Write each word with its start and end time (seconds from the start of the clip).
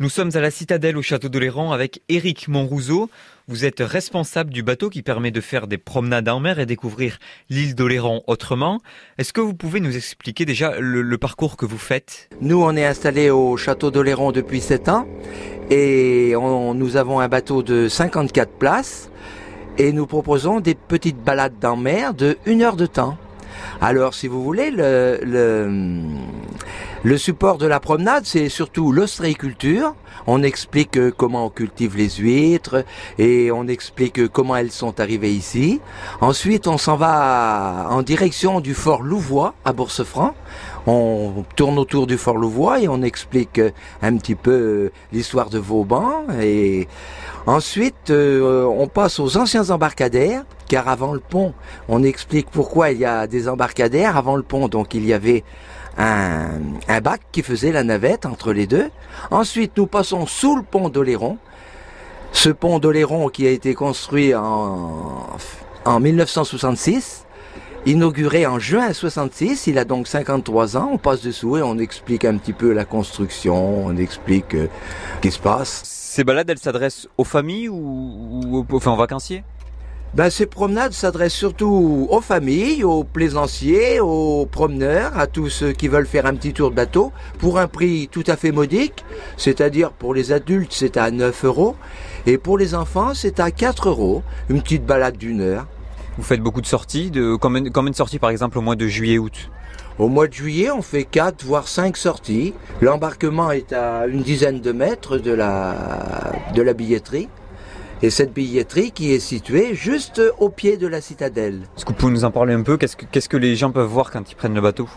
Nous 0.00 0.08
sommes 0.08 0.30
à 0.32 0.40
la 0.40 0.50
citadelle 0.50 0.96
au 0.96 1.02
château 1.02 1.28
d'Oléran 1.28 1.72
avec 1.72 2.00
Éric 2.08 2.48
Monrouzeau. 2.48 3.10
Vous 3.48 3.66
êtes 3.66 3.80
responsable 3.80 4.50
du 4.50 4.62
bateau 4.62 4.88
qui 4.88 5.02
permet 5.02 5.30
de 5.30 5.42
faire 5.42 5.66
des 5.66 5.76
promenades 5.76 6.26
en 6.30 6.40
mer 6.40 6.58
et 6.58 6.64
découvrir 6.64 7.18
l'île 7.50 7.74
d'Oléran 7.74 8.22
autrement. 8.26 8.80
Est-ce 9.18 9.34
que 9.34 9.42
vous 9.42 9.52
pouvez 9.52 9.78
nous 9.78 9.94
expliquer 9.94 10.46
déjà 10.46 10.80
le, 10.80 11.18
parcours 11.18 11.58
que 11.58 11.66
vous 11.66 11.76
faites? 11.76 12.30
Nous, 12.40 12.62
on 12.62 12.76
est 12.76 12.86
installé 12.86 13.28
au 13.28 13.58
château 13.58 13.90
d'Oléran 13.90 14.32
depuis 14.32 14.62
7 14.62 14.88
ans 14.88 15.06
et 15.68 16.32
nous 16.34 16.96
avons 16.96 17.20
un 17.20 17.28
bateau 17.28 17.62
de 17.62 17.86
54 17.86 18.52
places 18.52 19.10
et 19.76 19.92
nous 19.92 20.06
proposons 20.06 20.60
des 20.60 20.74
petites 20.74 21.22
balades 21.22 21.62
en 21.62 21.76
mer 21.76 22.14
de 22.14 22.38
1 22.46 22.62
heure 22.62 22.76
de 22.76 22.86
temps. 22.86 23.18
Alors, 23.80 24.14
si 24.14 24.28
vous 24.28 24.42
voulez, 24.42 24.70
le, 24.70 25.16
support 27.16 27.58
de 27.58 27.66
la 27.66 27.80
promenade, 27.80 28.24
c'est 28.26 28.48
surtout 28.48 28.92
l'ostréiculture. 28.92 29.94
On 30.26 30.42
explique 30.42 30.98
euh, 30.98 31.10
comment 31.16 31.46
on 31.46 31.50
cultive 31.50 31.96
les 31.96 32.10
huîtres 32.10 32.84
et 33.18 33.50
on 33.50 33.66
explique 33.66 34.18
euh, 34.18 34.28
comment 34.28 34.54
elles 34.54 34.70
sont 34.70 35.00
arrivées 35.00 35.32
ici. 35.32 35.80
Ensuite, 36.20 36.66
on 36.66 36.76
s'en 36.76 36.96
va 36.96 37.86
en 37.90 38.02
direction 38.02 38.60
du 38.60 38.74
fort 38.74 39.02
Louvois 39.02 39.54
à 39.64 39.72
Bourse-Franc. 39.72 40.34
On 40.86 41.44
tourne 41.56 41.78
autour 41.78 42.06
du 42.06 42.18
fort 42.18 42.36
Louvois 42.36 42.80
et 42.80 42.88
on 42.88 43.02
explique 43.02 43.58
euh, 43.58 43.70
un 44.02 44.16
petit 44.18 44.34
peu 44.34 44.90
l'histoire 45.12 45.48
de 45.48 45.58
Vauban. 45.58 46.24
Et 46.40 46.86
ensuite, 47.46 48.10
on 48.10 48.88
passe 48.88 49.18
aux 49.18 49.36
anciens 49.38 49.70
embarcadères 49.70 50.44
car 50.70 50.86
avant 50.86 51.12
le 51.12 51.18
pont, 51.18 51.52
on 51.88 52.04
explique 52.04 52.48
pourquoi 52.48 52.92
il 52.92 52.98
y 52.98 53.04
a 53.04 53.26
des 53.26 53.48
embarcadères 53.48 54.16
avant 54.16 54.36
le 54.36 54.44
pont. 54.44 54.68
Donc 54.68 54.94
il 54.94 55.04
y 55.04 55.12
avait 55.12 55.42
un, 55.98 56.60
bac 57.02 57.22
qui 57.32 57.42
faisait 57.42 57.72
la 57.72 57.82
navette 57.82 58.24
entre 58.24 58.52
les 58.52 58.68
deux. 58.68 58.88
Ensuite, 59.32 59.76
nous 59.76 59.88
passons 59.88 60.26
sous 60.26 60.54
le 60.54 60.62
pont 60.62 60.88
d'Oléron. 60.88 61.38
Ce 62.30 62.50
pont 62.50 62.78
d'Oléron 62.78 63.30
qui 63.30 63.48
a 63.48 63.50
été 63.50 63.74
construit 63.74 64.32
en, 64.32 65.26
en 65.84 65.98
1966, 65.98 67.26
inauguré 67.84 68.46
en 68.46 68.60
juin 68.60 68.92
66, 68.92 69.66
il 69.66 69.76
a 69.76 69.84
donc 69.84 70.06
53 70.06 70.76
ans. 70.76 70.90
On 70.92 70.98
passe 70.98 71.20
dessous 71.20 71.56
et 71.56 71.62
on 71.62 71.78
explique 71.78 72.24
un 72.24 72.36
petit 72.36 72.52
peu 72.52 72.72
la 72.72 72.84
construction, 72.84 73.86
on 73.86 73.96
explique 73.96 74.54
euh, 74.54 74.68
ce 75.16 75.20
qui 75.22 75.32
se 75.32 75.40
passe. 75.40 75.82
Ces 75.84 76.22
balades, 76.22 76.48
elles 76.48 76.58
s'adressent 76.58 77.08
aux 77.18 77.24
familles 77.24 77.68
ou, 77.68 78.64
aux 78.70 78.96
vacanciers? 78.96 79.42
Ben, 80.12 80.28
ces 80.28 80.46
promenades 80.46 80.92
s'adressent 80.92 81.34
surtout 81.34 82.08
aux 82.10 82.20
familles, 82.20 82.82
aux 82.82 83.04
plaisanciers, 83.04 84.00
aux 84.00 84.44
promeneurs, 84.44 85.16
à 85.16 85.28
tous 85.28 85.48
ceux 85.48 85.70
qui 85.70 85.86
veulent 85.86 86.06
faire 86.06 86.26
un 86.26 86.34
petit 86.34 86.52
tour 86.52 86.70
de 86.70 86.74
bateau 86.74 87.12
pour 87.38 87.60
un 87.60 87.68
prix 87.68 88.08
tout 88.10 88.24
à 88.26 88.36
fait 88.36 88.50
modique, 88.50 89.04
c'est-à-dire 89.36 89.92
pour 89.92 90.12
les 90.12 90.32
adultes 90.32 90.72
c'est 90.72 90.96
à 90.96 91.12
9 91.12 91.44
euros. 91.44 91.76
Et 92.26 92.38
pour 92.38 92.58
les 92.58 92.74
enfants 92.74 93.14
c'est 93.14 93.38
à 93.38 93.52
4 93.52 93.88
euros, 93.88 94.22
une 94.48 94.62
petite 94.62 94.84
balade 94.84 95.16
d'une 95.16 95.40
heure. 95.40 95.66
Vous 96.16 96.24
faites 96.24 96.40
beaucoup 96.40 96.60
de 96.60 96.66
sorties, 96.66 97.12
de 97.12 97.36
combien, 97.36 97.62
de 97.62 97.94
sorties 97.94 98.18
par 98.18 98.30
exemple 98.30 98.58
au 98.58 98.62
mois 98.62 98.76
de 98.76 98.86
juillet-août 98.86 99.50
au 99.98 100.08
mois 100.08 100.28
de 100.28 100.32
juillet, 100.32 100.70
on 100.70 100.80
fait 100.80 101.04
4 101.04 101.44
voire 101.44 101.68
5 101.68 101.94
sorties. 101.94 102.54
L'embarquement 102.80 103.50
est 103.50 103.74
à 103.74 104.06
une 104.06 104.22
dizaine 104.22 104.62
de 104.62 104.72
mètres 104.72 105.18
de 105.18 105.30
la, 105.30 106.32
de 106.54 106.62
la 106.62 106.72
billetterie 106.72 107.28
et 108.02 108.10
cette 108.10 108.32
billetterie 108.32 108.92
qui 108.92 109.12
est 109.12 109.20
située 109.20 109.74
juste 109.74 110.22
au 110.38 110.48
pied 110.48 110.76
de 110.76 110.86
la 110.86 111.00
citadelle. 111.00 111.62
Est-ce 111.76 111.84
que 111.84 111.90
vous 111.90 111.96
pouvez 111.96 112.12
nous 112.12 112.24
en 112.24 112.30
parler 112.30 112.54
un 112.54 112.62
peu? 112.62 112.76
Qu'est-ce 112.76 112.96
que, 112.96 113.04
qu'est-ce 113.04 113.28
que 113.28 113.36
les 113.36 113.56
gens 113.56 113.70
peuvent 113.70 113.88
voir 113.88 114.10
quand 114.10 114.30
ils 114.30 114.34
prennent 114.34 114.54
le 114.54 114.60
bateau? 114.60 114.88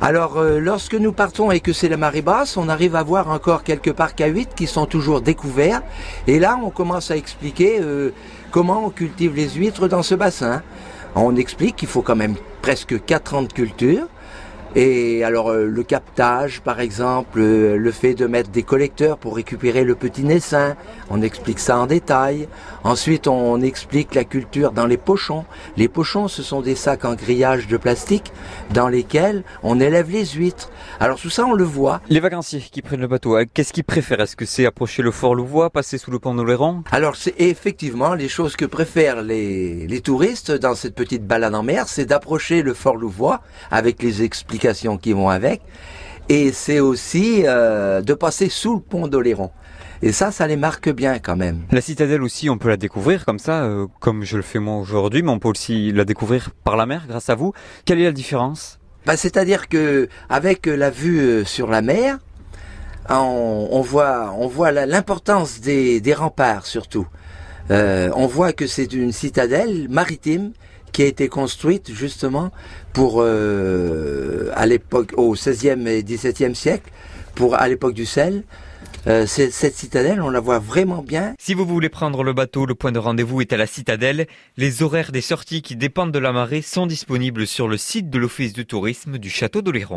Alors, 0.00 0.38
euh, 0.38 0.58
lorsque 0.58 0.94
nous 0.94 1.12
partons 1.12 1.50
et 1.50 1.60
que 1.60 1.72
c'est 1.72 1.88
la 1.88 1.96
marée 1.96 2.20
basse, 2.20 2.56
on 2.56 2.68
arrive 2.68 2.96
à 2.96 3.02
voir 3.02 3.30
encore 3.30 3.62
quelques 3.62 3.92
parcs 3.92 4.20
à 4.20 4.26
huit 4.26 4.50
qui 4.54 4.66
sont 4.66 4.86
toujours 4.86 5.20
découverts. 5.20 5.82
Et 6.26 6.38
là, 6.40 6.58
on 6.62 6.70
commence 6.70 7.10
à 7.10 7.16
expliquer 7.16 7.78
euh, 7.80 8.10
comment 8.50 8.84
on 8.84 8.90
cultive 8.90 9.34
les 9.34 9.48
huîtres 9.50 9.88
dans 9.88 10.02
ce 10.02 10.14
bassin. 10.14 10.62
On 11.14 11.36
explique 11.36 11.76
qu'il 11.76 11.88
faut 11.88 12.02
quand 12.02 12.16
même 12.16 12.34
presque 12.60 13.04
4 13.04 13.34
ans 13.34 13.42
de 13.42 13.52
culture. 13.52 14.08
Et 14.76 15.22
alors 15.22 15.50
euh, 15.50 15.66
le 15.66 15.82
captage, 15.84 16.60
par 16.60 16.80
exemple, 16.80 17.38
euh, 17.38 17.76
le 17.76 17.92
fait 17.92 18.14
de 18.14 18.26
mettre 18.26 18.50
des 18.50 18.64
collecteurs 18.64 19.18
pour 19.18 19.36
récupérer 19.36 19.84
le 19.84 19.94
petit 19.94 20.24
naissin, 20.24 20.74
on 21.10 21.22
explique 21.22 21.60
ça 21.60 21.78
en 21.78 21.86
détail. 21.86 22.48
Ensuite, 22.82 23.28
on 23.28 23.60
explique 23.60 24.16
la 24.16 24.24
culture 24.24 24.72
dans 24.72 24.86
les 24.86 24.96
pochons. 24.96 25.44
Les 25.76 25.86
pochons, 25.86 26.26
ce 26.26 26.42
sont 26.42 26.60
des 26.60 26.74
sacs 26.74 27.04
en 27.04 27.14
grillage 27.14 27.68
de 27.68 27.76
plastique 27.76 28.32
dans 28.72 28.88
lesquels 28.88 29.44
on 29.62 29.78
élève 29.78 30.10
les 30.10 30.26
huîtres. 30.26 30.70
Alors 30.98 31.20
tout 31.20 31.30
ça, 31.30 31.46
on 31.46 31.52
le 31.52 31.64
voit. 31.64 32.00
Les 32.08 32.18
vacanciers 32.18 32.58
qui 32.58 32.82
prennent 32.82 33.00
le 33.00 33.06
bateau, 33.06 33.36
euh, 33.36 33.44
qu'est-ce 33.54 33.72
qu'ils 33.72 33.84
préfèrent? 33.84 34.20
Est-ce 34.20 34.34
que 34.34 34.44
c'est 34.44 34.66
approcher 34.66 35.02
le 35.02 35.12
fort 35.12 35.36
Louvois, 35.36 35.70
passer 35.70 35.98
sous 35.98 36.10
le 36.10 36.18
pont 36.18 36.34
d'Oléran 36.34 36.82
Alors 36.90 37.14
c'est 37.14 37.34
effectivement 37.38 38.14
les 38.14 38.28
choses 38.28 38.56
que 38.56 38.64
préfèrent 38.64 39.22
les, 39.22 39.86
les 39.86 40.00
touristes 40.00 40.50
dans 40.50 40.74
cette 40.74 40.96
petite 40.96 41.24
balade 41.24 41.54
en 41.54 41.62
mer, 41.62 41.86
c'est 41.86 42.06
d'approcher 42.06 42.62
le 42.62 42.74
fort 42.74 42.96
Louvois 42.96 43.40
avec 43.70 44.02
les 44.02 44.24
explications 44.24 44.63
qui 45.00 45.12
vont 45.12 45.28
avec. 45.28 45.60
Et 46.28 46.52
c'est 46.52 46.80
aussi 46.80 47.42
euh, 47.44 48.00
de 48.00 48.14
passer 48.14 48.48
sous 48.48 48.74
le 48.74 48.80
pont 48.80 49.08
d'Oléron. 49.08 49.50
Et 50.02 50.12
ça, 50.12 50.30
ça 50.30 50.46
les 50.46 50.56
marque 50.56 50.88
bien 50.90 51.18
quand 51.18 51.36
même. 51.36 51.62
La 51.70 51.80
citadelle 51.80 52.22
aussi, 52.22 52.48
on 52.50 52.58
peut 52.58 52.68
la 52.68 52.76
découvrir 52.76 53.24
comme 53.24 53.38
ça, 53.38 53.64
euh, 53.64 53.86
comme 54.00 54.24
je 54.24 54.36
le 54.36 54.42
fais 54.42 54.58
moi 54.58 54.76
aujourd'hui, 54.76 55.22
mais 55.22 55.30
on 55.30 55.38
peut 55.38 55.48
aussi 55.48 55.92
la 55.92 56.04
découvrir 56.04 56.50
par 56.64 56.76
la 56.76 56.86
mer 56.86 57.04
grâce 57.06 57.28
à 57.30 57.34
vous. 57.34 57.52
Quelle 57.84 58.00
est 58.00 58.04
la 58.04 58.12
différence? 58.12 58.78
Bah, 59.06 59.16
C'est-à-dire 59.16 59.68
que 59.68 60.08
avec 60.28 60.66
la 60.66 60.90
vue 60.90 61.20
euh, 61.20 61.44
sur 61.44 61.68
la 61.68 61.82
mer, 61.82 62.18
on, 63.10 63.68
on 63.70 63.80
voit, 63.82 64.34
on 64.38 64.46
voit 64.46 64.72
l'importance 64.72 65.60
des, 65.60 66.00
des, 66.00 66.14
remparts 66.14 66.64
surtout. 66.64 67.06
on 67.68 68.26
voit 68.26 68.54
que 68.54 68.66
c'est 68.66 68.94
une 68.94 69.12
citadelle 69.12 69.88
maritime 69.90 70.52
qui 70.94 71.02
a 71.02 71.06
été 71.06 71.28
construite 71.28 71.92
justement 71.92 72.52
pour 72.92 73.16
euh, 73.18 74.50
à 74.54 74.64
l'époque 74.64 75.12
au 75.16 75.34
16e 75.34 75.86
et 75.88 76.02
17e 76.02 76.54
siècle 76.54 76.90
pour 77.34 77.56
à 77.56 77.68
l'époque 77.68 77.94
du 77.94 78.06
sel 78.06 78.44
euh, 79.06 79.26
cette 79.26 79.74
citadelle, 79.74 80.22
on 80.22 80.30
la 80.30 80.40
voit 80.40 80.58
vraiment 80.58 81.02
bien. 81.02 81.34
Si 81.38 81.52
vous 81.52 81.66
voulez 81.66 81.90
prendre 81.90 82.22
le 82.22 82.32
bateau, 82.32 82.64
le 82.64 82.74
point 82.74 82.90
de 82.90 82.98
rendez-vous 82.98 83.42
est 83.42 83.52
à 83.52 83.58
la 83.58 83.66
citadelle. 83.66 84.26
Les 84.56 84.82
horaires 84.82 85.12
des 85.12 85.20
sorties 85.20 85.60
qui 85.60 85.76
dépendent 85.76 86.12
de 86.12 86.18
la 86.18 86.32
marée 86.32 86.62
sont 86.62 86.86
disponibles 86.86 87.46
sur 87.46 87.68
le 87.68 87.76
site 87.76 88.08
de 88.08 88.18
l'Office 88.18 88.54
de 88.54 88.62
tourisme 88.62 89.18
du 89.18 89.28
château 89.28 89.60
d'Oléron. 89.60 89.92